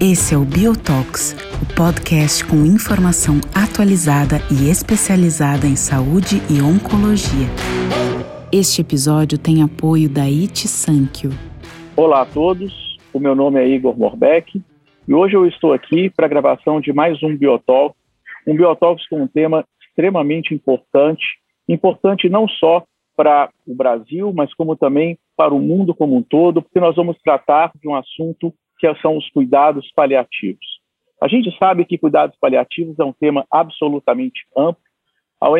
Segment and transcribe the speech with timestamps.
[0.00, 7.46] Esse é o Biotox, o podcast com informação atualizada e especializada em saúde e oncologia.
[8.52, 10.66] Este episódio tem apoio da It.
[11.96, 14.60] Olá a todos, o meu nome é Igor Morbeck
[15.06, 17.94] e hoje eu estou aqui para a gravação de mais um Biotox,
[18.46, 21.24] um Biotox com um tema extremamente importante,
[21.68, 22.84] importante não só
[23.16, 27.16] para o Brasil, mas como também para o mundo como um todo, porque nós vamos
[27.24, 30.66] tratar de um assunto que são os cuidados paliativos.
[31.20, 34.82] A gente sabe que cuidados paliativos é um tema absolutamente amplo.
[35.40, 35.50] A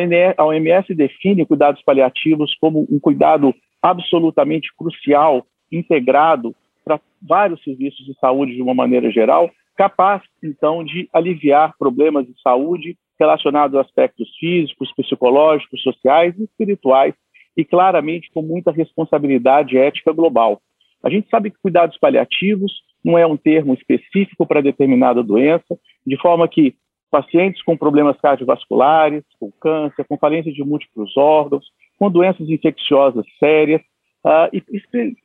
[0.43, 8.55] OMS define cuidados paliativos como um cuidado absolutamente crucial, integrado para vários serviços de saúde
[8.55, 14.91] de uma maneira geral, capaz, então, de aliviar problemas de saúde relacionados a aspectos físicos,
[14.95, 17.13] psicológicos, sociais e espirituais,
[17.57, 20.61] e claramente com muita responsabilidade ética global.
[21.03, 22.71] A gente sabe que cuidados paliativos
[23.03, 26.75] não é um termo específico para determinada doença, de forma que
[27.09, 31.65] pacientes com problemas cardiovasculares, com câncer, com falência de múltiplos órgãos,
[31.97, 33.81] com doenças infecciosas sérias,
[34.25, 34.61] uh, e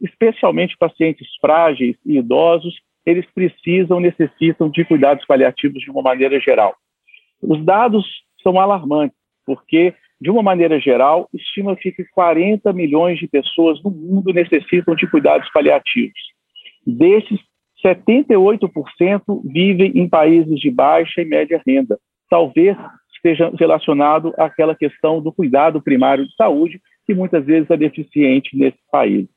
[0.01, 2.75] especialmente pacientes frágeis e idosos,
[3.05, 6.75] eles precisam, necessitam de cuidados paliativos de uma maneira geral.
[7.43, 8.07] Os dados
[8.43, 14.33] são alarmantes, porque, de uma maneira geral, estima-se que 40 milhões de pessoas no mundo
[14.33, 16.19] necessitam de cuidados paliativos.
[16.87, 17.41] Desses,
[17.85, 21.99] 78% vivem em países de baixa e média renda.
[22.31, 22.77] Talvez
[23.17, 28.81] esteja relacionado àquela questão do cuidado primário de saúde, que muitas vezes é deficiente nesses
[28.93, 29.29] países.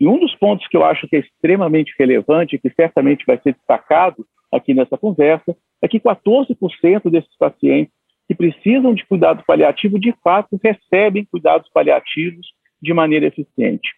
[0.00, 3.52] E um dos pontos que eu acho que é extremamente relevante, que certamente vai ser
[3.52, 7.92] destacado aqui nessa conversa, é que 14% desses pacientes
[8.32, 12.46] que precisam de cuidado paliativo, de fato, recebem cuidados paliativos
[12.80, 13.90] de maneira eficiente.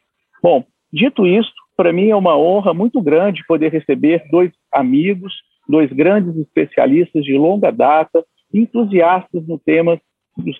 [0.43, 5.33] Bom, dito isso, para mim é uma honra muito grande poder receber dois amigos,
[5.69, 10.01] dois grandes especialistas de longa data, entusiastas no tema,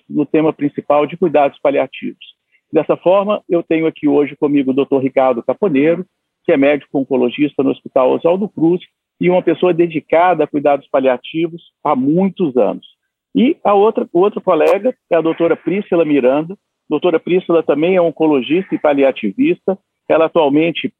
[0.09, 2.25] no tema principal de cuidados paliativos.
[2.71, 4.99] Dessa forma, eu tenho aqui hoje comigo o Dr.
[4.99, 6.05] Ricardo Caponeiro,
[6.45, 8.81] que é médico oncologista no Hospital Oswaldo Cruz
[9.19, 12.94] e uma pessoa dedicada a cuidados paliativos há muitos anos.
[13.35, 16.53] E a outra, outra colega é a doutora Prícila Miranda.
[16.53, 16.57] A
[16.89, 19.77] doutora Prícila também é oncologista e paliativista.
[20.07, 20.93] Ela atualmente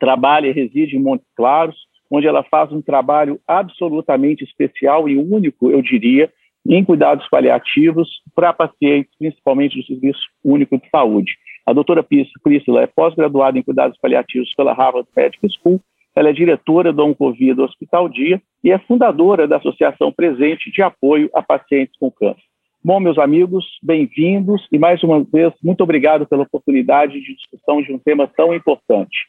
[0.00, 1.76] trabalha e reside em Montes Claros,
[2.10, 6.32] onde ela faz um trabalho absolutamente especial e único, eu diria,
[6.66, 11.32] em cuidados paliativos para pacientes, principalmente do Serviço Único de Saúde.
[11.66, 12.02] A doutora
[12.42, 15.80] Priscila é pós-graduada em cuidados paliativos pela Harvard Medical School,
[16.16, 20.80] ela é diretora do Oncovia do Hospital Dia e é fundadora da Associação Presente de
[20.80, 22.42] Apoio a Pacientes com Câncer.
[22.82, 27.92] Bom, meus amigos, bem-vindos e mais uma vez, muito obrigado pela oportunidade de discussão de
[27.92, 29.28] um tema tão importante.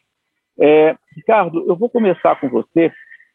[0.58, 2.90] É, Ricardo, eu vou começar com você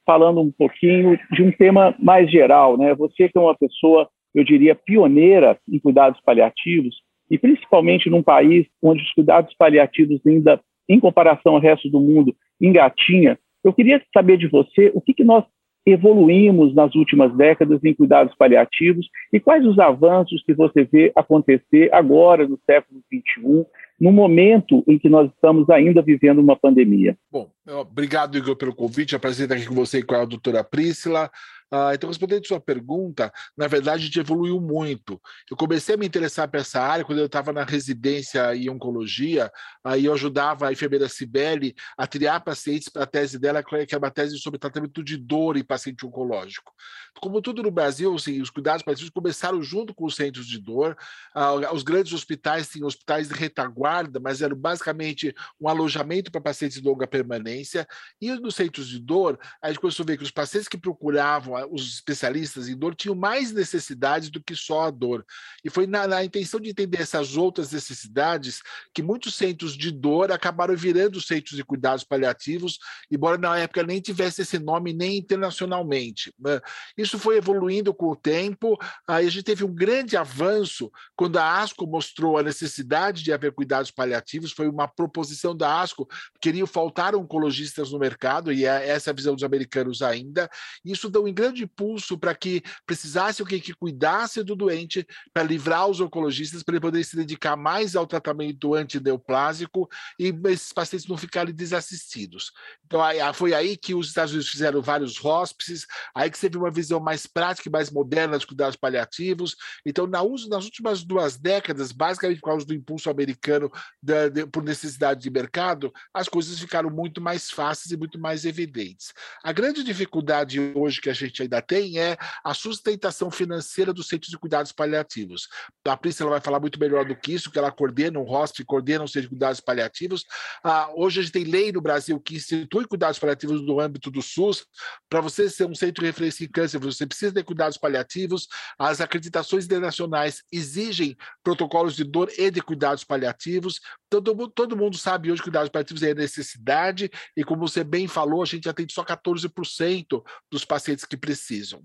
[0.06, 2.78] falando um pouquinho de um tema mais geral.
[2.78, 2.94] Né?
[2.94, 6.96] Você que é uma pessoa, eu diria, pioneira em cuidados paliativos,
[7.30, 12.34] e principalmente num país onde os cuidados paliativos ainda, em comparação ao resto do mundo,
[12.62, 15.44] engatinha, eu queria saber de você o que, que nós
[15.84, 21.90] evoluímos nas últimas décadas em cuidados paliativos e quais os avanços que você vê acontecer
[21.92, 23.66] agora, no século XXI,
[24.00, 27.16] no momento em que nós estamos ainda vivendo uma pandemia.
[27.30, 27.50] Bom,
[27.80, 29.14] obrigado, Igor, pelo convite.
[29.14, 31.30] É um prazer estar aqui com você e com a doutora Prícila.
[31.74, 35.18] Ah, então, respondendo sua pergunta, na verdade, a gente evoluiu muito.
[35.50, 39.50] Eu comecei a me interessar por essa área quando eu estava na residência em oncologia,
[39.82, 43.98] aí eu ajudava a enfermeira Cibele a triar pacientes para a tese dela, que era
[43.98, 46.74] uma tese sobre tratamento de dor em paciente oncológico.
[47.18, 50.94] Como tudo no Brasil, assim, os cuidados paliativos começaram junto com os centros de dor.
[51.34, 56.78] Ah, os grandes hospitais tinham hospitais de retaguarda, mas eram basicamente um alojamento para pacientes
[56.78, 57.86] de longa permanência.
[58.20, 61.61] E nos centros de dor, a gente começou a ver que os pacientes que procuravam
[61.70, 65.24] os especialistas em dor tinham mais necessidades do que só a dor.
[65.64, 68.60] E foi na, na intenção de entender essas outras necessidades
[68.94, 72.78] que muitos centros de dor acabaram virando centros de cuidados paliativos,
[73.10, 76.34] embora na época nem tivesse esse nome nem internacionalmente.
[76.38, 76.60] Né?
[76.96, 81.60] Isso foi evoluindo com o tempo, aí a gente teve um grande avanço quando a
[81.60, 86.08] ASCO mostrou a necessidade de haver cuidados paliativos, foi uma proposição da ASCO,
[86.40, 90.48] queriam faltar oncologistas no mercado, e é essa a visão dos americanos ainda,
[90.84, 95.42] isso deu em grande grande impulso para que precisasse alguém que cuidasse do doente, para
[95.42, 99.88] livrar os oncologistas, para ele poder se dedicar mais ao tratamento antineoplásico
[100.18, 102.52] e esses pacientes não ficarem desassistidos.
[102.86, 103.00] Então,
[103.34, 107.26] foi aí que os Estados Unidos fizeram vários hóspices, aí que viu uma visão mais
[107.26, 109.56] prática e mais moderna dos cuidados paliativos.
[109.84, 113.70] Então, na uso, nas últimas duas décadas, basicamente por causa do impulso americano
[114.02, 118.44] da, de, por necessidade de mercado, as coisas ficaram muito mais fáceis e muito mais
[118.44, 119.12] evidentes.
[119.42, 124.30] A grande dificuldade hoje que a gente ainda tem é a sustentação financeira dos centros
[124.30, 125.48] de cuidados paliativos.
[125.86, 129.04] A Priscila vai falar muito melhor do que isso, que ela coordena um hospital, coordena
[129.04, 130.24] um centro de cuidados paliativos.
[130.62, 134.20] Ah, hoje a gente tem lei no Brasil que institui cuidados paliativos no âmbito do
[134.20, 134.66] SUS.
[135.08, 138.48] Para você ser um centro de referência em câncer, você precisa ter cuidados paliativos.
[138.78, 143.80] As acreditações internacionais exigem protocolos de dor e de cuidados paliativos.
[144.20, 148.42] Todo, todo mundo sabe hoje que cuidados paliativos é necessidade, e como você bem falou,
[148.42, 151.82] a gente atende só 14% dos pacientes que precisam.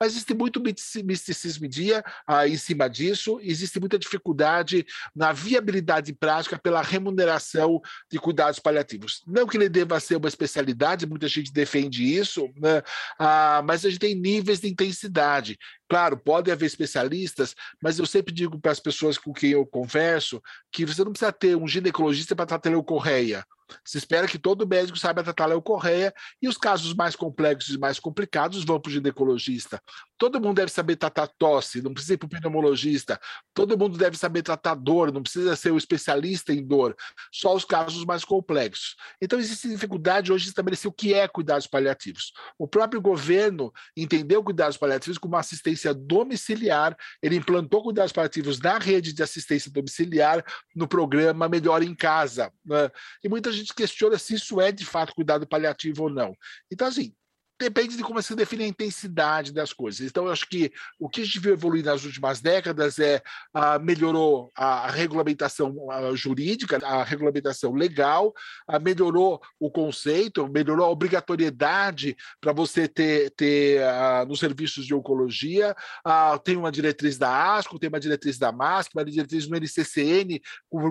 [0.00, 6.58] Mas existe muito misticismo dia ah, em cima disso, existe muita dificuldade na viabilidade prática
[6.58, 9.22] pela remuneração de cuidados paliativos.
[9.26, 12.82] Não que ele deva ser uma especialidade, muita gente defende isso, né?
[13.18, 15.58] ah, mas a gente tem níveis de intensidade.
[15.88, 20.42] Claro, pode haver especialistas, mas eu sempre digo para as pessoas com quem eu converso
[20.70, 23.44] que você não precisa ter um ginecologista para tratar leucorreia.
[23.84, 27.98] Se espera que todo médico saiba tratar leucorreia e os casos mais complexos e mais
[27.98, 29.80] complicados vão para o ginecologista.
[30.16, 33.20] Todo mundo deve saber tratar tosse, não precisa ir para o pneumologista.
[33.54, 36.96] Todo mundo deve saber tratar dor, não precisa ser o um especialista em dor.
[37.32, 38.96] Só os casos mais complexos.
[39.20, 42.32] Então existe dificuldade hoje de estabelecer o que é cuidados paliativos.
[42.58, 46.96] O próprio governo entendeu cuidados paliativos como assistência domiciliar.
[47.22, 50.44] Ele implantou cuidados paliativos na rede de assistência domiciliar
[50.74, 52.52] no programa Melhor em Casa.
[52.64, 52.90] Né?
[53.22, 56.34] E muita gente questiona se isso é de fato cuidado paliativo ou não.
[56.70, 57.14] Então, assim,
[57.58, 60.06] depende de como você define a intensidade das coisas.
[60.06, 63.20] Então, eu acho que o que a gente viu evoluir nas últimas décadas é
[63.52, 65.74] ah, melhorou a regulamentação
[66.14, 68.32] jurídica, a regulamentação legal,
[68.68, 74.94] ah, melhorou o conceito, melhorou a obrigatoriedade para você ter, ter ah, nos serviços de
[74.94, 75.74] oncologia.
[76.04, 80.40] Ah, tem uma diretriz da ASCO, tem uma diretriz da MASC, uma diretriz no NCCN,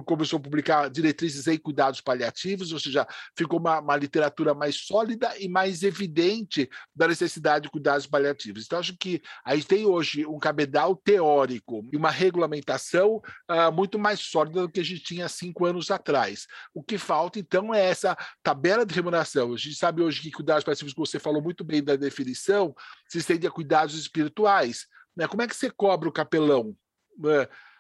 [0.06, 5.34] começou a publicar diretrizes em cuidados paliativos, ou seja, ficou uma, uma literatura mais sólida
[5.40, 6.57] e mais evidente
[6.96, 8.66] da necessidade de cuidados paliativos.
[8.66, 14.00] Então, acho que a gente tem hoje um cabedal teórico e uma regulamentação uh, muito
[14.00, 16.48] mais sólida do que a gente tinha cinco anos atrás.
[16.74, 19.54] O que falta, então, é essa tabela de remuneração.
[19.54, 22.74] A gente sabe hoje que cuidados paliativos, como você falou muito bem da definição,
[23.08, 24.88] se estende a cuidados espirituais.
[25.16, 25.28] Né?
[25.28, 26.76] Como é que você cobra o capelão?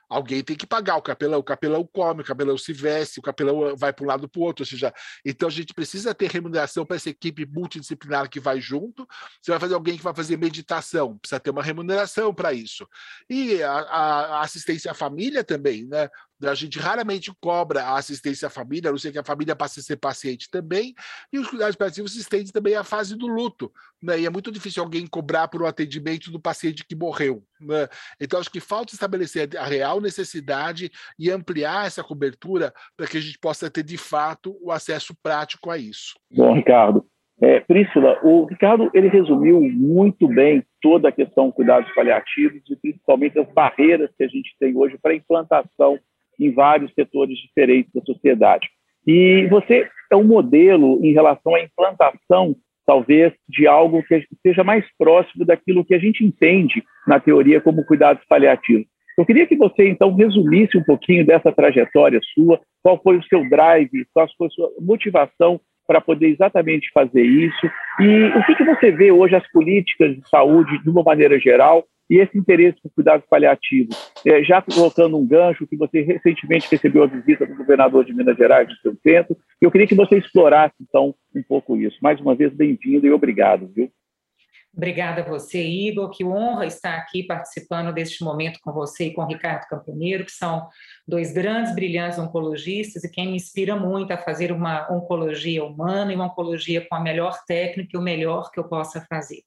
[0.09, 3.75] Alguém tem que pagar o capelão, o capelão come, o capelão se veste, o capelão
[3.75, 4.93] vai para um lado para o outro, ou seja,
[5.25, 9.05] então a gente precisa ter remuneração para essa equipe multidisciplinar que vai junto.
[9.41, 12.87] Você vai fazer alguém que vai fazer meditação, precisa ter uma remuneração para isso.
[13.29, 16.09] E a, a, assistência à família também, né?
[16.43, 19.79] A gente raramente cobra a assistência à família, a não ser que a família passe
[19.79, 20.93] a ser paciente também,
[21.33, 23.71] e os cuidados paliativos se estendem também à fase do luto.
[24.01, 24.21] Né?
[24.21, 27.41] E é muito difícil alguém cobrar por um atendimento do paciente que morreu.
[27.59, 27.87] Né?
[28.21, 33.21] Então, acho que falta estabelecer a real necessidade e ampliar essa cobertura para que a
[33.21, 36.13] gente possa ter, de fato, o acesso prático a isso.
[36.31, 37.05] Bom, Ricardo.
[37.39, 43.37] É, Príncila, o Ricardo ele resumiu muito bem toda a questão cuidados paliativos e principalmente
[43.37, 45.99] as barreiras que a gente tem hoje para a implantação
[46.39, 48.67] em vários setores diferentes da sociedade.
[49.05, 52.55] E você é um modelo em relação à implantação,
[52.85, 57.85] talvez, de algo que seja mais próximo daquilo que a gente entende na teoria como
[57.85, 58.85] cuidados paliativos.
[59.17, 63.49] Eu queria que você, então, resumisse um pouquinho dessa trajetória sua, qual foi o seu
[63.49, 67.65] drive, qual foi a sua motivação para poder exatamente fazer isso,
[67.99, 71.85] e o que, que você vê hoje as políticas de saúde, de uma maneira geral,
[72.09, 74.11] e esse interesse por cuidados paliativos.
[74.25, 78.37] É, já colocando um gancho, que você recentemente recebeu a visita do governador de Minas
[78.37, 81.97] Gerais, de seu centro, eu queria que você explorasse, então, um pouco isso.
[82.01, 83.91] Mais uma vez, bem-vindo e obrigado, viu?
[84.77, 89.23] Obrigada a você, Igor, que honra estar aqui participando deste momento com você e com
[89.23, 90.67] o Ricardo Camponeiro, que são
[91.07, 96.15] dois grandes, brilhantes oncologistas e quem me inspira muito a fazer uma oncologia humana e
[96.15, 99.41] uma oncologia com a melhor técnica e o melhor que eu possa fazer.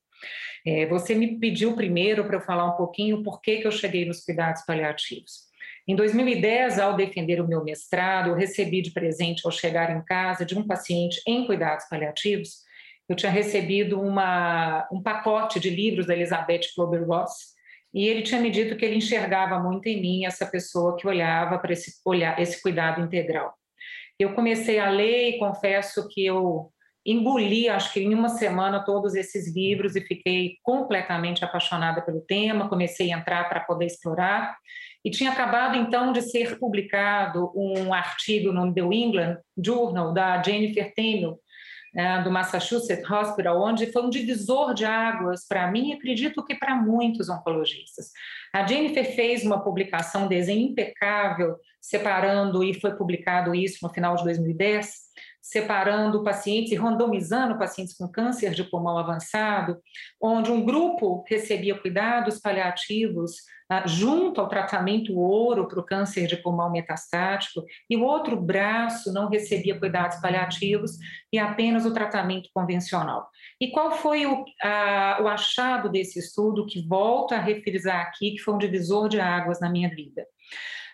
[0.67, 4.05] É, você me pediu primeiro para eu falar um pouquinho por que, que eu cheguei
[4.05, 5.51] nos cuidados paliativos.
[5.89, 10.45] Em 2010, ao defender o meu mestrado, eu recebi de presente ao chegar em casa
[10.45, 12.63] de um paciente em cuidados paliativos,
[13.09, 17.55] eu tinha recebido uma, um pacote de livros da Elizabeth Klober-Ross,
[17.93, 21.59] e ele tinha me dito que ele enxergava muito em mim essa pessoa que olhava
[21.59, 23.53] para esse, olhar, esse cuidado integral.
[24.17, 26.71] Eu comecei a ler e confesso que eu
[27.05, 32.69] engoli, acho que em uma semana, todos esses livros e fiquei completamente apaixonada pelo tema.
[32.69, 34.57] Comecei a entrar para poder explorar.
[35.05, 40.93] E tinha acabado, então, de ser publicado um artigo no New England Journal da Jennifer
[40.95, 41.39] Taylor,
[41.95, 46.55] né, do Massachusetts Hospital, onde foi um divisor de águas para mim e acredito que
[46.55, 48.11] para muitos oncologistas.
[48.55, 54.15] A Jennifer fez uma publicação, um desenho impecável, separando, e foi publicado isso no final
[54.17, 55.10] de 2010,
[55.43, 59.79] separando pacientes e randomizando pacientes com câncer de pulmão avançado,
[60.21, 63.37] onde um grupo recebia cuidados paliativos
[63.71, 69.13] ah, junto ao tratamento ouro para o câncer de pulmão metastático, e o outro braço
[69.13, 70.97] não recebia cuidados paliativos
[71.33, 73.29] e apenas o tratamento convencional.
[73.61, 78.41] E qual foi o, a, o achado desse estudo que volto a refrisar aqui, que
[78.41, 80.27] foi um divisor de águas na minha vida?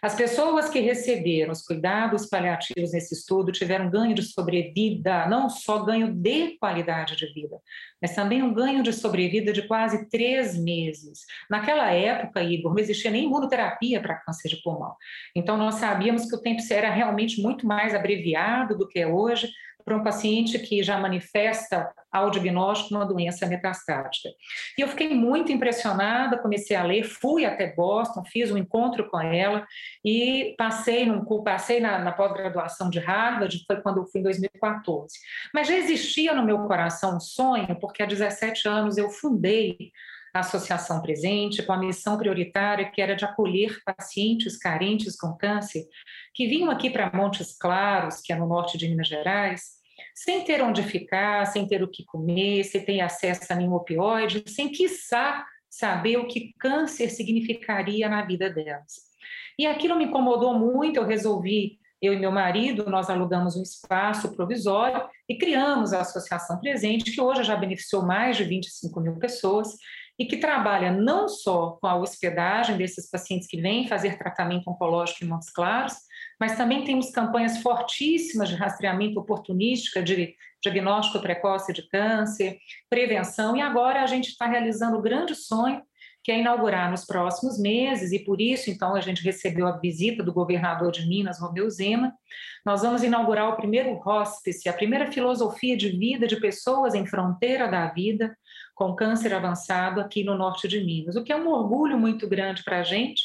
[0.07, 5.83] As pessoas que receberam os cuidados paliativos nesse estudo tiveram ganho de sobrevida, não só
[5.83, 7.61] ganho de qualidade de vida,
[8.01, 11.23] mas também um ganho de sobrevida de quase três meses.
[11.51, 14.95] Naquela época, Igor, não existia nem imunoterapia para câncer de pulmão.
[15.35, 19.51] Então, nós sabíamos que o tempo era realmente muito mais abreviado do que é hoje,
[19.87, 24.31] para um paciente que já manifesta ao diagnóstico uma doença metastática.
[24.77, 29.21] E eu fiquei muito impressionada, comecei a ler, fui até Boston, fiz um encontro com
[29.21, 29.65] ela
[30.05, 35.17] e passei, num, passei na, na pós-graduação de Harvard, foi quando eu fui em 2014.
[35.55, 39.93] Mas já existia no meu coração um sonho, porque há 17 anos eu fundei
[40.37, 45.87] a Associação Presente, com a missão prioritária que era de acolher pacientes carentes com câncer,
[46.35, 49.76] que vinham aqui para Montes Claros, que é no norte de Minas Gerais,
[50.17, 54.43] sem ter onde ficar, sem ter o que comer, sem ter acesso a nenhum opioide,
[54.51, 58.95] sem quiçá saber o que câncer significaria na vida delas.
[59.59, 64.35] E aquilo me incomodou muito, eu resolvi, eu e meu marido, nós alugamos um espaço
[64.35, 69.69] provisório e criamos a Associação Presente, que hoje já beneficiou mais de 25 mil pessoas
[70.19, 75.25] e que trabalha não só com a hospedagem desses pacientes que vêm fazer tratamento oncológico
[75.25, 75.95] em Montes Claros,
[76.39, 82.59] mas também temos campanhas fortíssimas de rastreamento oportunística, de diagnóstico precoce de câncer,
[82.91, 85.83] prevenção, e agora a gente está realizando o grande sonho,
[86.23, 90.25] que é inaugurar nos próximos meses, e por isso, então, a gente recebeu a visita
[90.25, 92.13] do governador de Minas, Romeu Zema.
[92.65, 97.69] Nós vamos inaugurar o primeiro hospice, a primeira filosofia de vida de pessoas em fronteira
[97.69, 98.37] da vida,
[98.75, 102.65] com câncer avançado aqui no norte de Minas, o que é um orgulho muito grande
[102.65, 103.23] para a gente,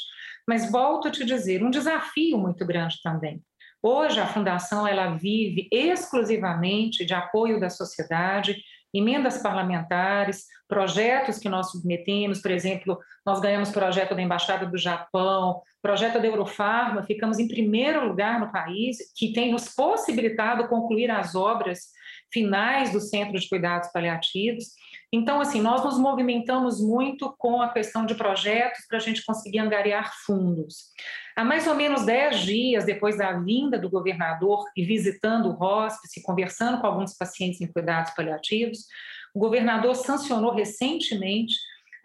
[0.48, 3.42] mas volto a te dizer, um desafio muito grande também.
[3.84, 8.56] Hoje a fundação ela vive exclusivamente de apoio da sociedade,
[8.94, 15.62] emendas parlamentares, projetos que nós submetemos, por exemplo, nós ganhamos projeto da Embaixada do Japão,
[15.82, 21.34] projeto da Eurofarma, ficamos em primeiro lugar no país, que tem nos possibilitado concluir as
[21.34, 21.80] obras
[22.32, 24.66] finais do Centro de Cuidados Paliativos.
[25.14, 29.60] Então, assim, nós nos movimentamos muito com a questão de projetos para a gente conseguir
[29.60, 30.92] angariar fundos.
[31.36, 36.24] Há mais ou menos dez dias depois da vinda do governador e visitando o hospice,
[36.24, 38.86] conversando com alguns pacientes em cuidados paliativos,
[39.34, 41.56] o governador sancionou recentemente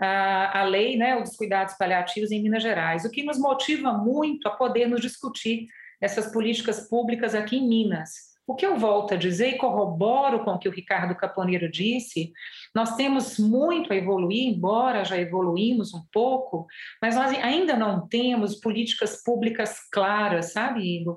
[0.00, 4.48] a, a lei, né, dos cuidados paliativos em Minas Gerais, o que nos motiva muito
[4.48, 5.68] a podermos discutir
[6.00, 8.35] essas políticas públicas aqui em Minas.
[8.46, 12.32] O que eu volto a dizer e corroboro com o que o Ricardo Caponeiro disse,
[12.74, 16.66] nós temos muito a evoluir, embora já evoluímos um pouco,
[17.02, 21.16] mas nós ainda não temos políticas públicas claras, sabe, Igor?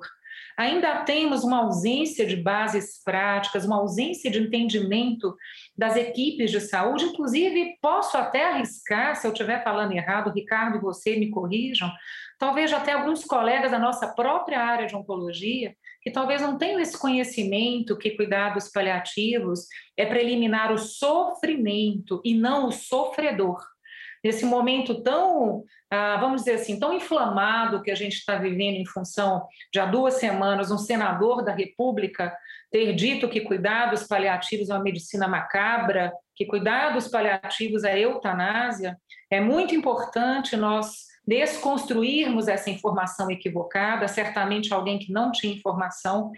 [0.60, 5.34] Ainda temos uma ausência de bases práticas, uma ausência de entendimento
[5.74, 7.06] das equipes de saúde.
[7.06, 11.90] Inclusive, posso até arriscar, se eu estiver falando errado, Ricardo e você me corrijam,
[12.38, 16.98] talvez até alguns colegas da nossa própria área de oncologia que talvez não tenham esse
[16.98, 19.60] conhecimento que cuidados paliativos
[19.96, 23.64] é para eliminar o sofrimento e não o sofredor.
[24.22, 28.86] Nesse momento tão, ah, vamos dizer assim, tão inflamado que a gente está vivendo em
[28.86, 32.32] função de há duas semanas um senador da República
[32.70, 38.96] ter dito que cuidados paliativos é uma medicina macabra, que cuidados paliativos é eutanásia,
[39.28, 46.30] é muito importante nós desconstruirmos essa informação equivocada, certamente alguém que não tinha informação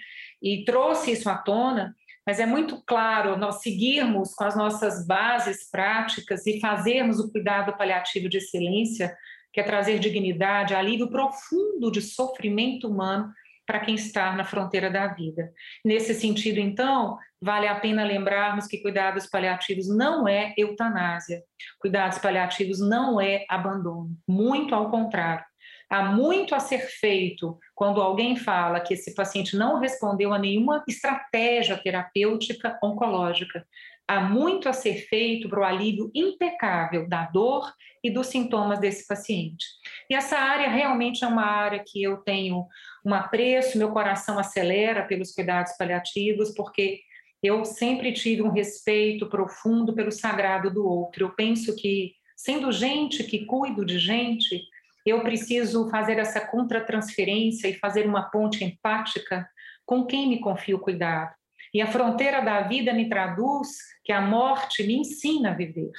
[0.43, 1.95] e trouxe isso à tona,
[2.27, 7.77] mas é muito claro nós seguirmos com as nossas bases práticas e fazermos o cuidado
[7.77, 9.17] paliativo de excelência,
[9.53, 13.33] que é trazer dignidade, alívio profundo de sofrimento humano
[13.67, 15.53] para quem está na fronteira da vida.
[15.85, 21.43] Nesse sentido, então, vale a pena lembrarmos que cuidados paliativos não é eutanásia,
[21.79, 25.45] cuidados paliativos não é abandono, muito ao contrário.
[25.89, 30.83] Há muito a ser feito quando alguém fala que esse paciente não respondeu a nenhuma
[30.89, 33.67] estratégia terapêutica oncológica.
[34.09, 39.07] Há muito a ser feito para o alívio impecável da dor e dos sintomas desse
[39.07, 39.65] paciente.
[40.11, 42.67] E essa área realmente é uma área que eu tenho
[43.05, 47.01] um apreço, meu coração acelera pelos cuidados paliativos, porque
[47.43, 51.25] eu sempre tive um respeito profundo pelo sagrado do outro.
[51.25, 54.63] Eu penso que, sendo gente que cuido de gente,
[55.05, 59.49] eu preciso fazer essa contratransferência e fazer uma ponte empática
[59.85, 61.35] com quem me confio o cuidado.
[61.73, 63.69] E a fronteira da vida me traduz
[64.05, 65.93] que a morte me ensina a viver.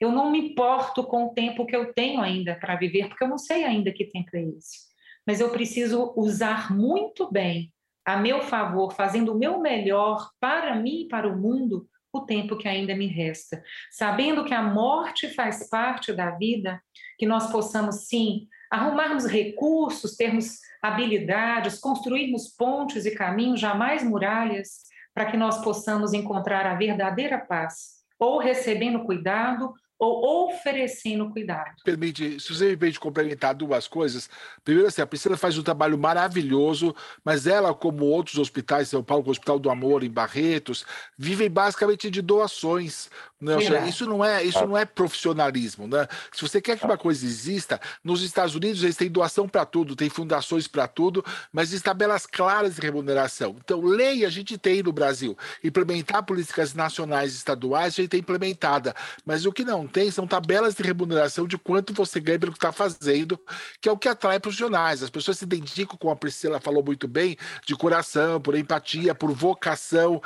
[0.00, 3.28] Eu não me importo com o tempo que eu tenho ainda para viver, porque eu
[3.28, 4.86] não sei ainda que tempo é esse.
[5.26, 7.72] Mas eu preciso usar muito bem,
[8.04, 12.56] a meu favor, fazendo o meu melhor para mim e para o mundo, o tempo
[12.56, 13.62] que ainda me resta.
[13.90, 16.80] Sabendo que a morte faz parte da vida,
[17.18, 24.82] que nós possamos, sim, arrumarmos recursos, termos habilidades, construirmos pontes e caminhos, jamais muralhas,
[25.18, 31.82] para que nós possamos encontrar a verdadeira paz, ou recebendo cuidado, ou oferecendo cuidado.
[31.84, 34.30] Permite, se você me permite complementar duas coisas.
[34.64, 39.24] Primeiro, assim, a Priscila faz um trabalho maravilhoso, mas ela, como outros hospitais, São Paulo,
[39.26, 40.86] o Hospital do Amor, em Barretos,
[41.16, 43.10] vivem basicamente de doações.
[43.40, 43.88] Né?
[43.88, 46.08] isso não é isso não é profissionalismo, né?
[46.32, 49.94] Se você quer que uma coisa exista, nos Estados Unidos eles têm doação para tudo,
[49.94, 53.56] tem fundações para tudo, mas tabelas claras de remuneração.
[53.64, 58.20] Então, lei a gente tem no Brasil, implementar políticas nacionais e estaduais a gente tem
[58.20, 58.92] implementada,
[59.24, 62.58] mas o que não tem são tabelas de remuneração de quanto você ganha pelo que
[62.58, 63.38] está fazendo,
[63.80, 65.02] que é o que atrai profissionais.
[65.02, 69.32] As pessoas se identificam, como a Priscila falou muito bem, de coração, por empatia, por
[69.32, 70.20] vocação,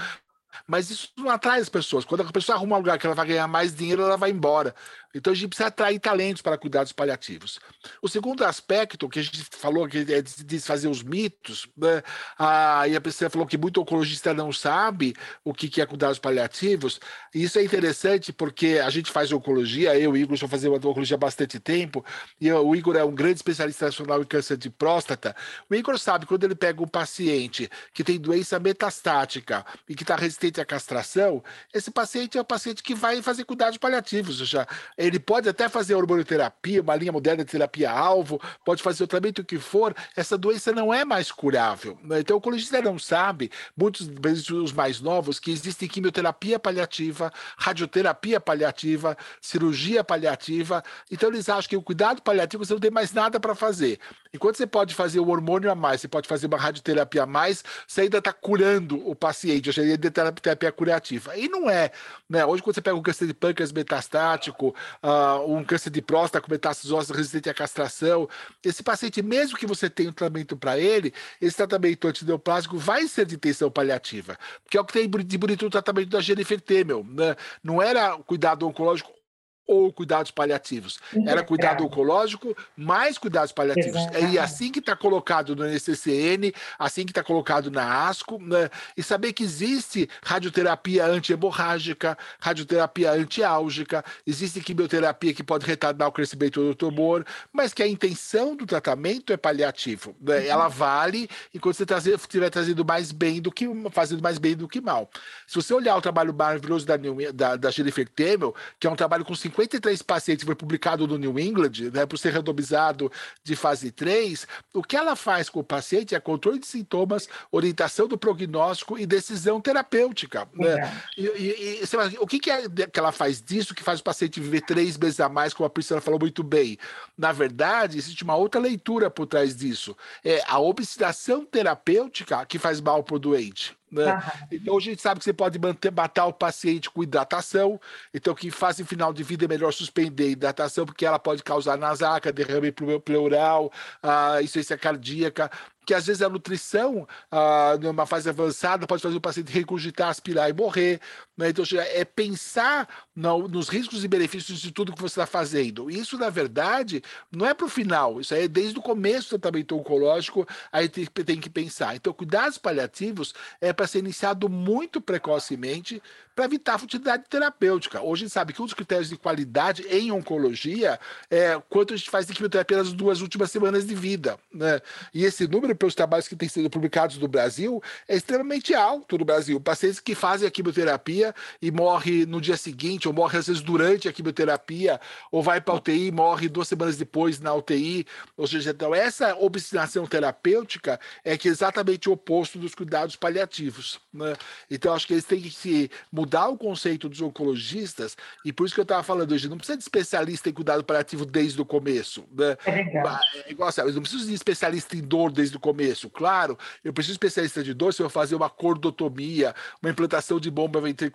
[0.67, 2.05] mas isso não atrai as pessoas.
[2.05, 4.75] Quando a pessoa arruma um lugar que ela vai ganhar mais dinheiro, ela vai embora.
[5.15, 7.61] Então a gente precisa atrair talentos para cuidados paliativos.
[8.01, 12.03] O segundo aspecto que a gente falou que é de fazer os mitos, né?
[12.39, 15.15] ah, e a pessoa falou que muito oncologista não sabe
[15.45, 17.01] o que é cuidados paliativos.
[17.35, 21.17] Isso é interessante porque a gente faz oncologia, eu e o Igor já fazemos oncologia
[21.17, 22.05] há bastante tempo,
[22.41, 25.35] e o Igor é um grande especialista nacional em câncer de próstata.
[25.69, 30.17] O Igor sabe quando ele pega um paciente que tem doença metastática e que está
[30.17, 31.43] resistente à castração,
[31.73, 34.37] esse paciente é o paciente que vai fazer cuidados paliativos.
[34.39, 34.67] Já
[35.07, 39.59] ele pode até fazer hormonioterapia, uma linha moderna de terapia-alvo, pode fazer o tratamento que
[39.59, 41.99] for, essa doença não é mais curável.
[42.03, 42.21] Né?
[42.21, 44.09] Então, o oncologista não sabe, muitos
[44.51, 50.83] os mais novos, que existe quimioterapia paliativa, radioterapia paliativa, cirurgia paliativa.
[51.11, 53.99] Então, eles acham que o cuidado paliativo você não tem mais nada para fazer.
[54.35, 57.63] Enquanto você pode fazer o hormônio a mais, você pode fazer uma radioterapia a mais,
[57.87, 61.37] você ainda está curando o paciente, eu chamaria de terapia curativa.
[61.37, 61.91] E não é.
[62.29, 62.45] Né?
[62.45, 66.51] Hoje, quando você pega um câncer de pâncreas metastático, uh, um câncer de próstata com
[66.51, 68.29] metástases ósseas resistente à castração.
[68.65, 73.27] Esse paciente, mesmo que você tenha um tratamento para ele, esse tratamento antineoplásico vai ser
[73.27, 74.37] de intenção paliativa,
[74.69, 77.05] que é o que tem de bonito no tratamento da Jennifer Temel.
[77.05, 77.37] Né?
[77.63, 79.22] Não era cuidado oncológico
[79.67, 80.99] ou cuidados paliativos.
[81.27, 84.01] Era cuidado oncológico mais cuidados paliativos.
[84.01, 84.35] Exatamente.
[84.35, 88.69] E assim que está colocado no NCCN, assim que está colocado na ASCO, né?
[88.97, 96.61] e saber que existe radioterapia antihemorrágica, radioterapia antiálgica, existe quimioterapia que pode retardar o crescimento
[96.61, 100.15] do tumor, mas que a intenção do tratamento é paliativo.
[100.21, 100.39] Né?
[100.39, 100.47] Uhum.
[100.47, 104.81] Ela vale enquanto você estiver trazendo mais bem do que fazendo mais bem do que
[104.81, 105.09] mal.
[105.47, 106.97] Se você olhar o trabalho maravilhoso da,
[107.33, 111.39] da, da Jennifer Temel, que é um trabalho com 53 pacientes foi publicado no New
[111.39, 113.11] England, né, por ser randomizado
[113.45, 118.09] de fase 3, o que ela faz com o paciente é controle de sintomas, orientação
[118.09, 120.49] do prognóstico e decisão terapêutica.
[120.55, 121.03] Né?
[121.17, 124.05] E, e, e fala, o que, que, é que ela faz disso que faz o
[124.05, 126.79] paciente viver três meses a mais, como a Priscila falou muito bem?
[127.17, 129.97] Na verdade, existe uma outra leitura por trás disso.
[130.25, 133.77] É a obstidação terapêutica que faz mal para o doente.
[133.93, 134.15] Né?
[134.15, 134.21] Uhum.
[134.51, 137.79] Então a gente sabe que você pode manter, matar o paciente com hidratação.
[138.15, 141.77] Então, que fase final de vida é melhor suspender a hidratação, porque ela pode causar
[141.77, 142.73] nasaca, derrame
[143.05, 143.71] pleural,
[144.03, 145.51] uh, insuficiência cardíaca
[145.85, 150.49] que às vezes a nutrição, ah, numa fase avançada, pode fazer o paciente regurgitar, aspirar
[150.49, 151.01] e morrer.
[151.37, 151.49] Né?
[151.49, 155.91] Então, é pensar no, nos riscos e benefícios de tudo que você está fazendo.
[155.91, 159.77] Isso, na verdade, não é para o final, isso é desde o começo do tratamento
[159.77, 161.97] oncológico, aí tem, tem que pensar.
[161.97, 166.03] Então, cuidados paliativos é para ser iniciado muito precocemente
[166.35, 168.01] para evitar a futilidade terapêutica.
[168.01, 170.99] Hoje a gente sabe que um dos critérios de qualidade em oncologia
[171.31, 174.39] é quanto a gente faz de quimioterapia nas duas últimas semanas de vida.
[174.53, 174.81] Né?
[175.13, 179.25] E esse número, pelos trabalhos que têm sido publicados no Brasil, é extremamente alto no
[179.25, 179.61] Brasil.
[179.61, 181.22] Pacientes que fazem a quimioterapia
[181.61, 185.75] e morrem no dia seguinte ou morre às vezes durante a quimioterapia, ou vai para
[185.75, 188.07] a UTI e morre duas semanas depois na UTI.
[188.37, 194.01] Ou seja, então essa obstinação terapêutica é que é exatamente o oposto dos cuidados paliativos.
[194.13, 194.35] Né?
[194.71, 198.75] Então, acho que eles têm que se mudar o conceito dos oncologistas, e por isso
[198.75, 202.25] que eu estava falando hoje, não precisa de especialista em cuidado paliativo desde o começo.
[202.33, 202.57] Né?
[202.67, 206.09] É, é igual, sabe, não preciso de especialista em dor desde o começo.
[206.11, 210.51] Claro, eu preciso de especialista de dor se eu fazer uma cordotomia, uma implantação de
[210.51, 211.12] bomba ventricular,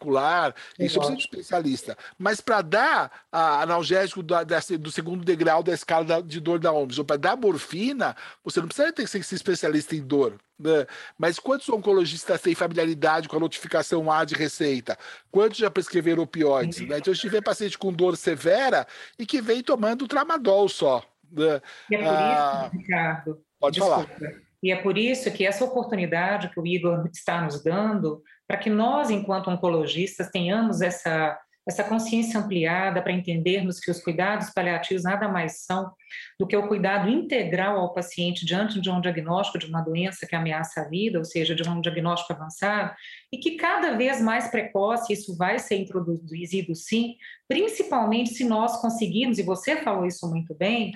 [0.79, 1.97] isso eu preciso de especialista.
[2.17, 6.99] Mas para dar a analgésico da, do segundo degrau da escala de dor da OMS,
[6.99, 10.37] ou para dar morfina, você não precisa ter que ser especialista em dor.
[10.59, 10.85] Né?
[11.17, 14.97] Mas quantos oncologistas têm familiaridade com a notificação A de receita?
[15.31, 16.79] Quantos já prescreveram opioides?
[16.79, 16.97] Né?
[16.97, 18.87] Então, a gente vê paciente com dor severa
[19.19, 21.03] e que vem tomando tramadol só.
[21.31, 21.61] Né?
[21.91, 23.41] E é por ah, isso, Ricardo.
[23.59, 24.47] Pode desculpa, falar.
[24.63, 28.69] E é por isso que essa oportunidade que o Igor está nos dando, para que
[28.69, 35.27] nós, enquanto oncologistas, tenhamos essa essa consciência ampliada para entendermos que os cuidados paliativos nada
[35.27, 35.91] mais são
[36.39, 40.35] do que o cuidado integral ao paciente diante de um diagnóstico de uma doença que
[40.35, 42.95] ameaça a vida, ou seja, de um diagnóstico avançado,
[43.33, 47.15] e que cada vez mais precoce isso vai ser introduzido sim,
[47.49, 50.93] principalmente se nós conseguirmos, e você falou isso muito bem,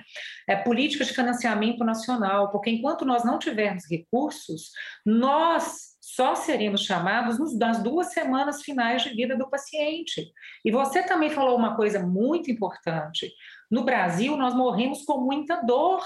[0.48, 4.70] é, políticas de financiamento nacional, porque enquanto nós não tivermos recursos,
[5.04, 10.30] nós só seremos chamados nas duas semanas finais de vida do paciente.
[10.62, 13.32] E você também falou uma coisa muito importante.
[13.70, 16.02] No Brasil, nós morremos com muita dor.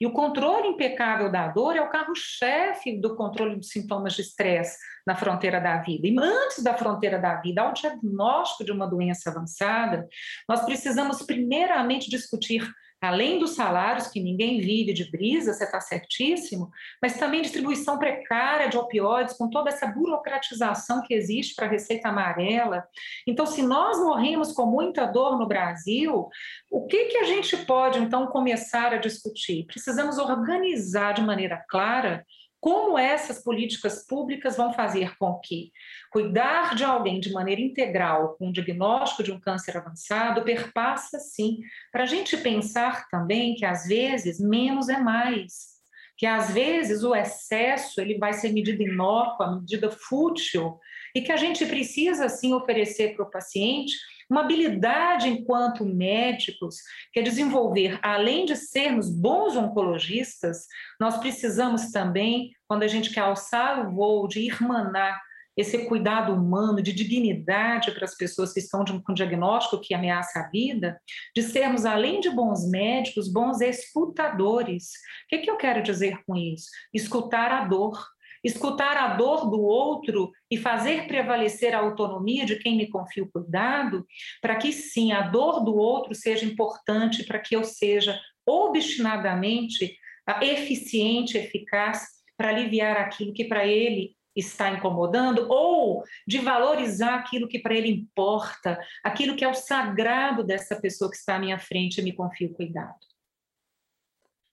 [0.00, 4.78] E o controle impecável da dor é o carro-chefe do controle dos sintomas de estresse
[5.04, 6.06] na fronteira da vida.
[6.06, 10.06] E antes da fronteira da vida, ao diagnóstico de uma doença avançada,
[10.48, 12.62] nós precisamos primeiramente discutir
[13.00, 18.68] além dos salários, que ninguém vive de brisa, você está certíssimo, mas também distribuição precária
[18.68, 22.84] de opioides, com toda essa burocratização que existe para a receita amarela.
[23.26, 26.28] Então, se nós morremos com muita dor no Brasil,
[26.70, 29.64] o que, que a gente pode, então, começar a discutir?
[29.66, 32.24] Precisamos organizar de maneira clara
[32.60, 35.70] como essas políticas públicas vão fazer com que
[36.10, 41.58] cuidar de alguém de maneira integral, com o diagnóstico de um câncer avançado, perpassa, sim,
[41.92, 45.78] para a gente pensar também que, às vezes, menos é mais,
[46.16, 50.78] que, às vezes, o excesso ele vai ser medida inócua, medida fútil,
[51.14, 53.94] e que a gente precisa, sim, oferecer para o paciente
[54.28, 56.76] uma habilidade enquanto médicos,
[57.12, 60.66] que é desenvolver, além de sermos bons oncologistas,
[61.00, 65.18] nós precisamos também, quando a gente quer alçar o voo, de irmanar
[65.58, 70.48] esse cuidado humano, de dignidade para as pessoas que estão com diagnóstico que ameaça a
[70.48, 71.00] vida,
[71.34, 74.92] de sermos, além de bons médicos, bons escutadores.
[75.24, 76.68] O que, que eu quero dizer com isso?
[76.94, 77.98] Escutar a dor,
[78.42, 83.30] escutar a dor do outro e fazer prevalecer a autonomia de quem me confia o
[83.30, 84.06] cuidado,
[84.40, 89.96] para que sim, a dor do outro seja importante, para que eu seja obstinadamente
[90.42, 97.58] eficiente, eficaz, para aliviar aquilo que para ele está incomodando, ou de valorizar aquilo que
[97.58, 102.00] para ele importa, aquilo que é o sagrado dessa pessoa que está à minha frente
[102.00, 102.94] e me confia o cuidado.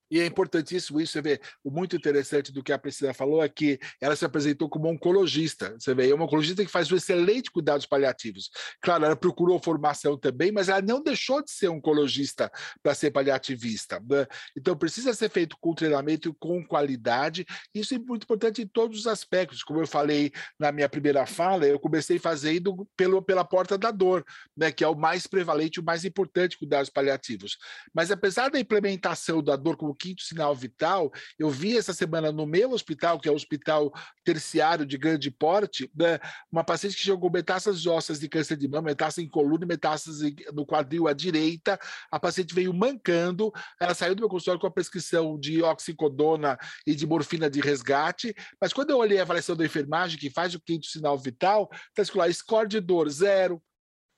[0.10, 3.50] E é importantíssimo isso, você vê, o muito interessante do que a Priscila falou é
[3.50, 7.50] que ela se apresentou como oncologista, você vê, é uma oncologista que faz um excelente
[7.52, 8.50] cuidados paliativos.
[8.82, 12.52] Claro, ela procurou formação também, mas ela não deixou de ser oncologista
[12.84, 14.00] para ser paliativista.
[14.08, 14.28] Né?
[14.56, 19.00] Então, precisa ser feito com treinamento e com qualidade, isso é muito importante em todos
[19.00, 19.64] os aspectos.
[19.64, 24.24] Como eu falei na minha primeira fala, eu comecei fazendo pelo, pela porta da dor,
[24.56, 27.58] né, que é o mais prevalente, o mais importante cuidados paliativos.
[27.94, 32.46] Mas apesar da implementação da dor como quinto sinal vital, eu vi essa semana no
[32.46, 33.92] meu hospital, que é o hospital
[34.24, 36.20] terciário de grande porte, né,
[36.52, 40.66] uma paciente que com metástases ósseas de câncer de mama, metástase em coluna metástase no
[40.66, 41.80] quadril à direita.
[42.12, 46.94] A paciente veio mancando, ela saiu do meu consultório com a prescrição de oxicodona e
[46.94, 50.62] de morfina de resgate, mas quando eu olhei a avaliação da enfermagem, que faz o
[50.62, 53.62] quinto sinal vital, está escrito lá, score de dor zero,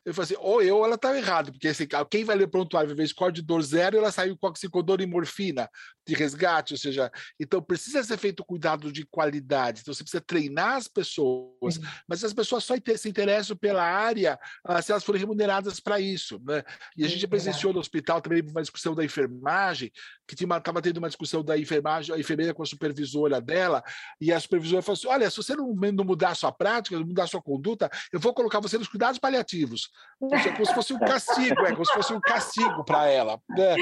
[0.07, 2.87] eu falei assim, ou eu ou ela estava errado, porque assim, quem vai ler prontuário
[2.87, 5.69] vai ver score de dor zero, ela saiu com oxicodona e morfina
[6.07, 10.77] de resgate, ou seja, então precisa ser feito cuidado de qualidade, então você precisa treinar
[10.77, 11.83] as pessoas, uhum.
[12.07, 16.39] mas as pessoas só se interessam pela área uh, se elas forem remuneradas para isso,
[16.41, 16.63] né?
[16.95, 19.91] E a gente é presenciou no hospital também uma discussão da enfermagem,
[20.25, 23.83] que estava tendo uma discussão da enfermagem, a enfermeira com a supervisora dela,
[24.21, 27.05] e a supervisora falou assim, olha, se você não, não mudar a sua prática, não
[27.05, 29.89] mudar a sua conduta, eu vou colocar você nos cuidados paliativos.
[30.19, 33.39] É como se fosse um castigo, é como se fosse um castigo para ela.
[33.49, 33.75] Né?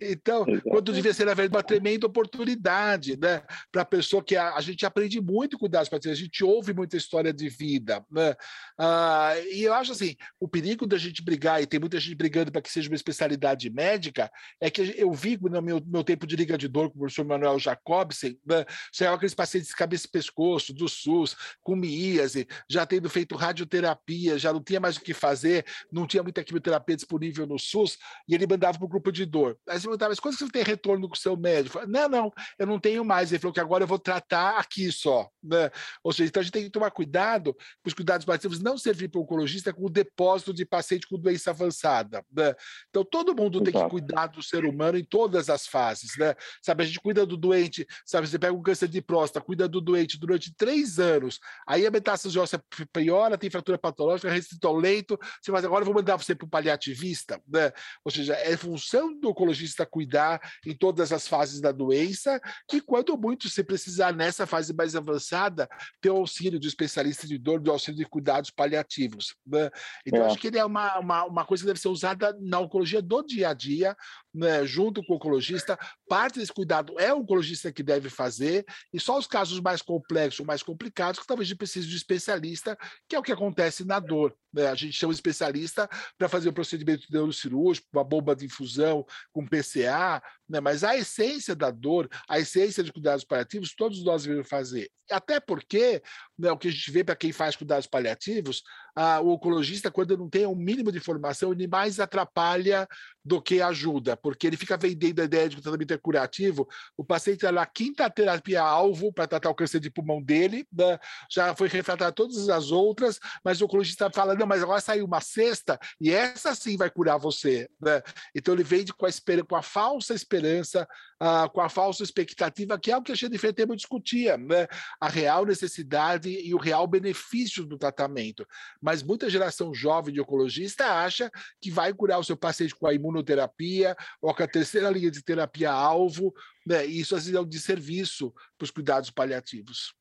[0.00, 3.42] Então, quando devia ser, na verdade, uma tremenda oportunidade né?
[3.72, 6.96] para a pessoa que a, a, gente aprende muito com idades a gente ouve muita
[6.96, 8.04] história de vida.
[8.08, 8.36] Né?
[8.78, 12.52] Ah, e eu acho assim: o perigo da gente brigar, e tem muita gente brigando
[12.52, 14.30] para que seja uma especialidade médica,
[14.60, 17.24] é que eu vi no meu, meu tempo de liga de dor com o professor
[17.24, 18.64] Manuel Jacobsen, né?
[18.92, 24.38] chegava aqueles pacientes de cabeça e pescoço, do SUS, com miíase, já tendo feito radioterapia,
[24.38, 25.59] já não tinha mais o que fazer
[25.90, 29.58] não tinha muita quimioterapia disponível no SUS, e ele mandava para o grupo de dor.
[29.68, 31.80] Aí você perguntava, mas quando você tem retorno com o seu médico?
[31.86, 33.32] Não, não, eu não tenho mais.
[33.32, 35.28] Ele falou que agora eu vou tratar aqui só.
[35.42, 35.70] Né?
[36.02, 39.08] Ou seja, então a gente tem que tomar cuidado para os cuidados paliativos não servir
[39.08, 42.24] para o oncologista com o depósito de paciente com doença avançada.
[42.32, 42.54] Né?
[42.88, 46.16] Então todo mundo tem que cuidar do ser humano em todas as fases.
[46.16, 46.34] Né?
[46.62, 49.80] Sabe, a gente cuida do doente, sabe, você pega um câncer de próstata, cuida do
[49.80, 55.18] doente durante três anos, aí a metástase óssea piora, tem fratura patológica, restrito ao leito,
[55.40, 57.72] você faz agora vou mandar você para o paliativista, né?
[58.04, 62.40] Ou seja, é função do oncologista cuidar em todas as fases da doença
[62.72, 65.68] e, quando muito se precisar, nessa fase mais avançada,
[66.00, 69.34] ter o auxílio do especialista de dor, do auxílio de cuidados paliativos.
[69.46, 69.70] Né?
[70.06, 70.26] Então, é.
[70.26, 73.22] acho que ele é uma, uma, uma coisa que deve ser usada na oncologia do
[73.22, 73.96] dia a dia,
[74.32, 75.78] né, junto com o oncologista.
[76.08, 80.44] Parte desse cuidado é o oncologista que deve fazer, e só os casos mais complexos,
[80.44, 82.76] mais complicados, que talvez a precise de especialista,
[83.08, 84.34] que é o que acontece na dor.
[84.52, 84.66] Né?
[84.66, 85.88] A gente chama especialista
[86.18, 90.60] para fazer o procedimento neurocirúrgico, uma bomba de infusão com PCA, né?
[90.60, 94.90] mas a essência da dor, a essência de cuidados paliativos, todos nós devemos fazer.
[95.10, 96.02] Até porque
[96.38, 98.62] né, o que a gente vê para quem faz cuidados paliativos,
[98.94, 102.86] ah, o oncologista, quando não tem um mínimo de formação, ele mais atrapalha
[103.24, 106.68] do que ajuda, porque ele fica vendendo a ideia de que o tratamento é curativo.
[106.96, 110.98] O paciente está na quinta terapia-alvo para tratar o câncer de pulmão dele, né?
[111.30, 115.20] já foi refratário todas as outras, mas o oncologista fala: não, mas agora saiu uma
[115.20, 117.68] sexta e essa sim vai curar você.
[117.80, 118.02] Né?
[118.34, 122.78] Então ele vende com a, esperança, com a falsa esperança, ah, com a falsa expectativa,
[122.78, 124.66] que é o que a gente tempo discutia, né?
[125.00, 128.46] a real necessidade e o real benefício do tratamento.
[128.80, 131.30] Mas muita geração jovem de oncologista acha
[131.60, 135.24] que vai curar o seu paciente com a imunoterapia ou com a terceira linha de
[135.24, 136.32] terapia-alvo,
[136.66, 136.86] né?
[136.86, 139.94] e isso às vezes é um desserviço para os cuidados paliativos.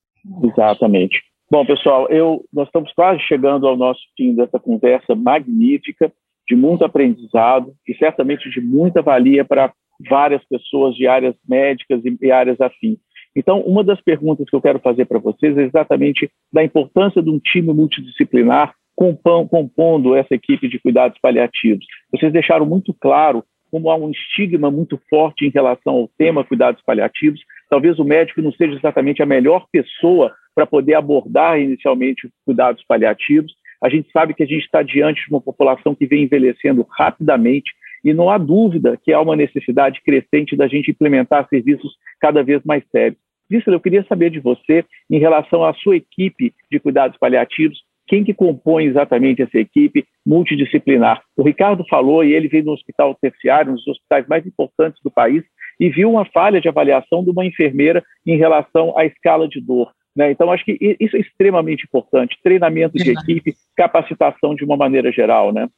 [0.44, 1.22] Exatamente.
[1.52, 6.12] Bom, pessoal, eu, nós estamos quase chegando ao nosso fim dessa conversa magnífica,
[6.48, 9.74] de muito aprendizado e certamente de muita valia para
[10.08, 12.98] várias pessoas de áreas médicas e áreas afins.
[13.36, 17.30] Então, uma das perguntas que eu quero fazer para vocês é exatamente da importância de
[17.30, 21.86] um time multidisciplinar compondo essa equipe de cuidados paliativos.
[22.12, 26.82] Vocês deixaram muito claro como há um estigma muito forte em relação ao tema cuidados
[26.84, 27.40] paliativos.
[27.70, 32.84] Talvez o médico não seja exatamente a melhor pessoa para poder abordar inicialmente os cuidados
[32.86, 33.54] paliativos.
[33.82, 37.72] A gente sabe que a gente está diante de uma população que vem envelhecendo rapidamente
[38.04, 42.62] e não há dúvida que há uma necessidade crescente da gente implementar serviços cada vez
[42.66, 43.20] mais sérios.
[43.50, 48.24] Víctor, eu queria saber de você, em relação à sua equipe de cuidados paliativos, quem
[48.24, 51.22] que compõe exatamente essa equipe multidisciplinar?
[51.38, 55.12] O Ricardo falou, e ele veio no hospital terciário, um dos hospitais mais importantes do
[55.12, 55.44] país,
[55.80, 59.92] e viu uma falha de avaliação de uma enfermeira em relação à escala de dor.
[60.16, 60.32] Né?
[60.32, 65.54] Então, acho que isso é extremamente importante, treinamento de equipe, capacitação de uma maneira geral,
[65.54, 65.70] né?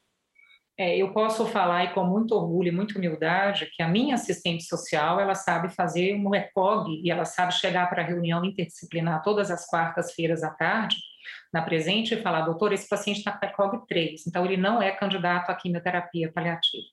[0.78, 4.64] É, eu posso falar e com muito orgulho e muita humildade que a minha assistente
[4.64, 9.50] social ela sabe fazer um ECOG e ela sabe chegar para a reunião interdisciplinar todas
[9.50, 10.96] as quartas-feiras à tarde
[11.52, 14.90] na presente e falar, doutor, esse paciente está com ECOG 3, então ele não é
[14.90, 16.86] candidato à quimioterapia paliativa.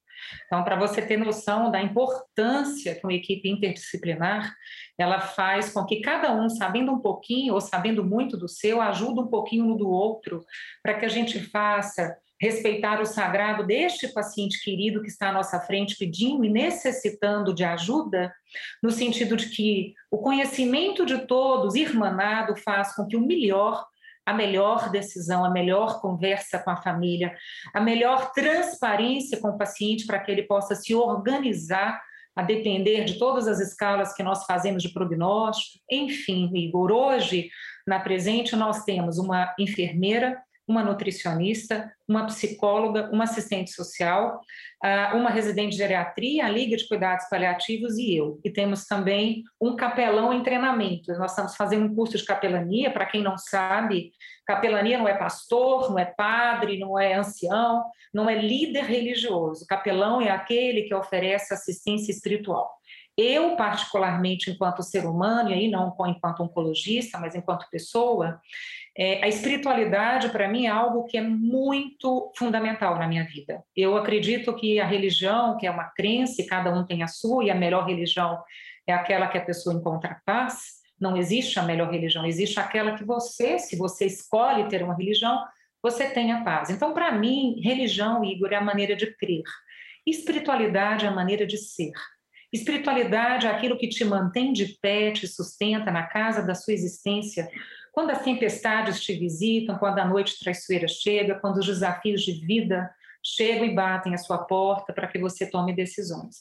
[0.45, 4.53] Então, para você ter noção da importância que uma equipe interdisciplinar,
[4.97, 9.21] ela faz com que cada um, sabendo um pouquinho ou sabendo muito do seu, ajude
[9.21, 10.43] um pouquinho no do outro,
[10.83, 15.59] para que a gente faça respeitar o sagrado deste paciente querido que está à nossa
[15.59, 18.33] frente pedindo e necessitando de ajuda,
[18.81, 23.85] no sentido de que o conhecimento de todos, irmanado, faz com que o melhor
[24.25, 27.35] a melhor decisão, a melhor conversa com a família,
[27.73, 31.99] a melhor transparência com o paciente para que ele possa se organizar
[32.35, 35.83] a depender de todas as escalas que nós fazemos de prognóstico.
[35.91, 37.49] Enfim, Igor, hoje,
[37.85, 44.39] na presente, nós temos uma enfermeira, uma nutricionista, uma psicóloga, uma assistente social,
[44.83, 48.39] ah, uma residente de geriatria, a Liga de Cuidados Paliativos e eu.
[48.45, 51.11] E temos também um capelão em treinamento.
[51.13, 54.11] Nós estamos fazendo um curso de capelania, para quem não sabe,
[54.45, 59.65] capelania não é pastor, não é padre, não é ancião, não é líder religioso.
[59.67, 62.78] Capelão é aquele que oferece assistência espiritual.
[63.19, 68.39] Eu, particularmente, enquanto ser humano, e aí não enquanto oncologista, mas enquanto pessoa,
[68.97, 73.63] é, a espiritualidade, para mim, é algo que é muito fundamental na minha vida.
[73.75, 77.43] Eu acredito que a religião, que é uma crença, e cada um tem a sua,
[77.43, 78.41] e a melhor religião
[78.87, 80.79] é aquela que a pessoa encontra paz.
[80.99, 85.45] Não existe a melhor religião, existe aquela que você, se você escolhe ter uma religião,
[85.81, 86.69] você tem a paz.
[86.69, 89.43] Então, para mim, religião, Igor, é a maneira de crer.
[90.05, 91.93] Espiritualidade é a maneira de ser.
[92.51, 97.49] Espiritualidade é aquilo que te mantém de pé, te sustenta na casa da sua existência.
[97.91, 102.89] Quando as tempestades te visitam, quando a noite traiçoeira chega, quando os desafios de vida
[103.23, 106.37] chegam e batem a sua porta para que você tome decisões.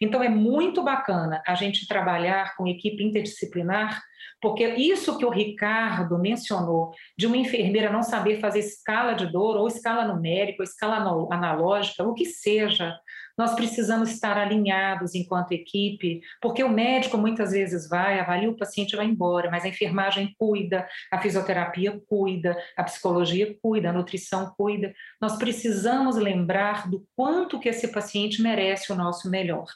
[0.00, 4.02] Então é muito bacana a gente trabalhar com equipe interdisciplinar,
[4.40, 9.56] porque isso que o Ricardo mencionou, de uma enfermeira não saber fazer escala de dor,
[9.56, 10.96] ou escala numérica, ou escala
[11.30, 12.96] analógica, o que seja,
[13.36, 18.92] nós precisamos estar alinhados enquanto equipe, porque o médico muitas vezes vai, avalia o paciente
[18.92, 24.54] e vai embora, mas a enfermagem cuida, a fisioterapia cuida, a psicologia cuida, a nutrição
[24.56, 24.94] cuida.
[25.20, 29.66] Nós precisamos lembrar do quanto que esse paciente merece o nosso melhor.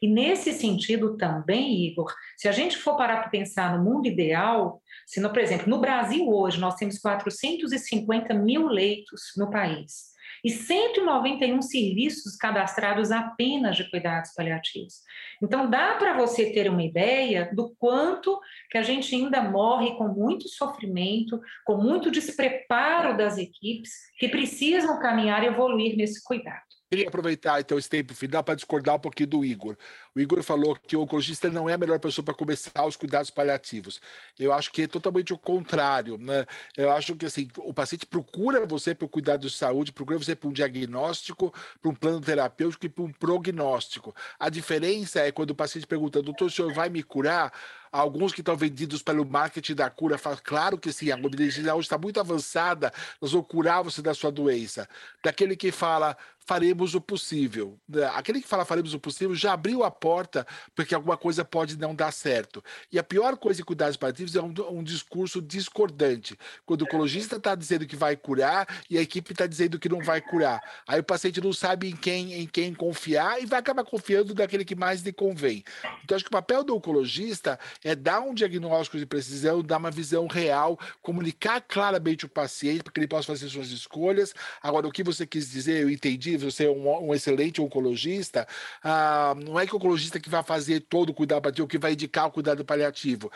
[0.00, 4.82] E nesse sentido também, Igor, se a gente for parar para pensar no mundo ideal,
[5.06, 10.50] se, no, por exemplo, no Brasil hoje nós temos 450 mil leitos no país e
[10.50, 15.02] 191 serviços cadastrados apenas de cuidados paliativos.
[15.42, 18.38] Então, dá para você ter uma ideia do quanto
[18.70, 24.98] que a gente ainda morre com muito sofrimento, com muito despreparo das equipes que precisam
[25.00, 26.77] caminhar e evoluir nesse cuidado.
[26.90, 29.76] Queria aproveitar então esse tempo final para discordar um pouquinho do Igor.
[30.14, 33.28] O Igor falou que o oncologista não é a melhor pessoa para começar os cuidados
[33.28, 34.00] paliativos.
[34.38, 36.16] Eu acho que é totalmente o contrário.
[36.16, 36.46] Né?
[36.74, 40.34] Eu acho que assim, o paciente procura você para o cuidado de saúde, procura você
[40.34, 44.14] para um diagnóstico, para um plano terapêutico e para um prognóstico.
[44.38, 47.52] A diferença é quando o paciente pergunta, doutor, o senhor vai me curar?
[47.90, 51.86] Alguns que estão vendidos pelo marketing da cura falam, claro que sim, a medicina hoje
[51.86, 54.88] está muito avançada, nós vamos curar você da sua doença.
[55.22, 56.16] Daquele que fala,
[56.48, 57.78] faremos o possível.
[58.14, 61.94] Aquele que fala faremos o possível já abriu a porta porque alguma coisa pode não
[61.94, 62.64] dar certo.
[62.90, 66.38] E a pior coisa em cuidados paliativos é um, um discurso discordante.
[66.64, 70.00] Quando o oncologista está dizendo que vai curar e a equipe está dizendo que não
[70.00, 70.58] vai curar.
[70.86, 74.64] Aí o paciente não sabe em quem, em quem confiar e vai acabar confiando daquele
[74.64, 75.62] que mais lhe convém.
[76.02, 79.90] Então, acho que o papel do oncologista é dar um diagnóstico de precisão, dar uma
[79.90, 84.34] visão real, comunicar claramente o paciente para que ele possa fazer suas escolhas.
[84.62, 88.46] Agora, o que você quis dizer, eu entendi, você é um, um excelente oncologista,
[88.82, 91.92] ah, não é que o oncologista que vai fazer todo o cuidado paliativo, que vai
[91.92, 93.30] indicar o cuidado paliativo,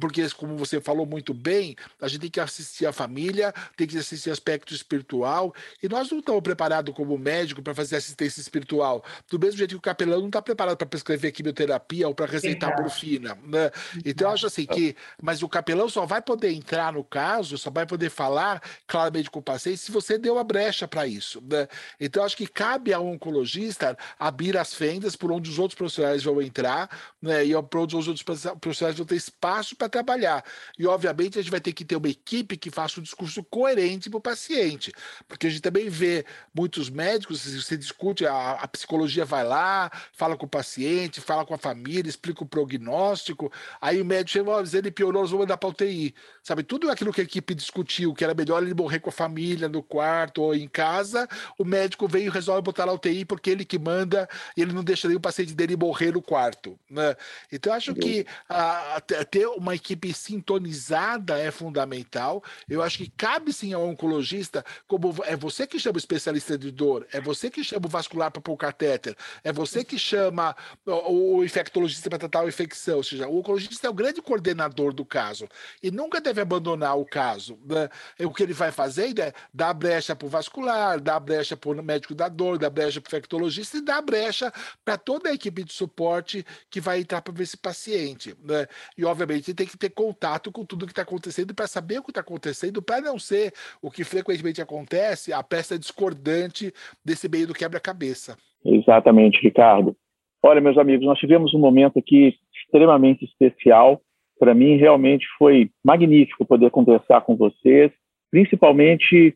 [0.00, 3.98] porque, como você falou muito bem, a gente tem que assistir a família, tem que
[3.98, 9.38] assistir aspecto espiritual, e nós não estamos preparados como médico para fazer assistência espiritual, do
[9.38, 12.82] mesmo jeito que o capelão não está preparado para prescrever quimioterapia ou para receitar Exato.
[12.82, 13.70] morfina, né?
[14.04, 17.70] Então, eu acho assim que, mas o capelão só vai poder entrar no caso, só
[17.70, 21.68] vai poder falar claramente com o paciente se você deu a brecha para isso, né?
[22.00, 26.40] Então, acho que cabe ao oncologista abrir as fendas por onde os outros profissionais vão
[26.40, 26.88] entrar,
[27.20, 28.24] né, e por onde os outros
[28.60, 30.44] profissionais vão ter espaço para trabalhar.
[30.78, 34.08] E, obviamente, a gente vai ter que ter uma equipe que faça um discurso coerente
[34.10, 34.92] para o paciente,
[35.26, 36.24] porque a gente também vê
[36.54, 41.54] muitos médicos, você discute, a, a psicologia vai lá, fala com o paciente, fala com
[41.54, 45.56] a família, explica o prognóstico, aí o médico chega, oh, ele piorou, nós vamos mandar
[45.56, 46.14] para UTI.
[46.42, 49.68] Sabe, tudo aquilo que a equipe discutiu, que era melhor ele morrer com a família
[49.68, 53.78] no quarto ou em casa, o médico veio resolve botar na UTI porque ele que
[53.78, 56.78] manda e ele não deixa nem o paciente dele morrer no quarto.
[56.88, 57.14] Né?
[57.52, 62.42] Então, acho que a, ter uma equipe sintonizada é fundamental.
[62.68, 66.70] Eu acho que cabe sim ao oncologista, como é você que chama o especialista de
[66.70, 70.56] dor, é você que chama o vascular para pôr o catéter, é você que chama
[70.86, 72.96] o, o infectologista para tratar a infecção.
[72.96, 75.48] Ou seja, o oncologista é o grande coordenador do caso
[75.82, 77.58] e nunca deve abandonar o caso.
[77.64, 77.88] Né?
[78.24, 81.82] O que ele vai fazendo é dar brecha para o vascular, dar brecha para o
[81.82, 84.52] médico da dor, da brecha para o infectologista e dá brecha
[84.84, 88.34] para toda a equipe de suporte que vai entrar para ver esse paciente.
[88.42, 88.66] Né?
[88.96, 92.10] E, obviamente, tem que ter contato com tudo que está acontecendo para saber o que
[92.10, 93.52] está acontecendo, para não ser
[93.82, 96.72] o que frequentemente acontece, a peça discordante
[97.04, 98.36] desse meio do quebra-cabeça.
[98.64, 99.96] Exatamente, Ricardo.
[100.42, 102.34] Olha, meus amigos, nós tivemos um momento aqui
[102.68, 104.00] extremamente especial.
[104.38, 107.90] Para mim, realmente foi magnífico poder conversar com vocês,
[108.30, 109.34] principalmente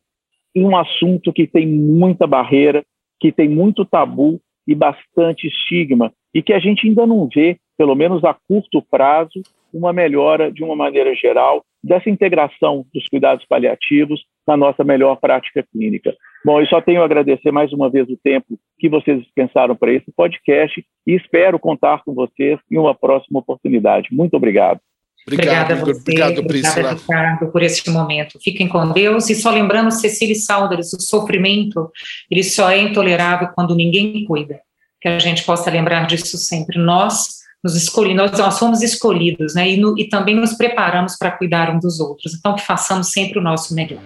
[0.55, 2.85] em um assunto que tem muita barreira,
[3.19, 7.97] que tem muito tabu e bastante estigma, e que a gente ainda não vê pelo
[7.97, 9.43] menos a curto prazo,
[9.75, 15.67] uma melhora, de uma maneira geral, dessa integração dos cuidados paliativos na nossa melhor prática
[15.73, 16.15] clínica.
[16.45, 19.93] Bom, eu só tenho a agradecer mais uma vez o tempo que vocês dispensaram para
[19.93, 24.11] esse podcast e espero contar com vocês em uma próxima oportunidade.
[24.13, 24.79] Muito obrigado.
[25.27, 28.39] Obrigado, obrigada a você, obrigado, obrigada, Ricardo, por este momento.
[28.41, 31.91] Fiquem com Deus e só lembrando, Cecília Saldares, o sofrimento,
[32.31, 34.61] ele só é intolerável quando ninguém cuida.
[35.01, 36.79] Que a gente possa lembrar disso sempre.
[36.79, 39.71] Nós nos escolhi, nós, nós fomos escolhidos, né?
[39.71, 42.35] E, no, e também nos preparamos para cuidar um dos outros.
[42.35, 44.01] Então, que façamos sempre o nosso melhor.